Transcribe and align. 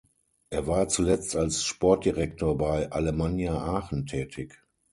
Er 0.49 0.65
war 0.65 0.87
zuletzt 0.87 1.35
als 1.35 1.63
Sportdirektor 1.63 2.57
bei 2.57 2.89
Alemannia 2.91 3.55
Aachen 3.55 4.07
tätig. 4.07 4.59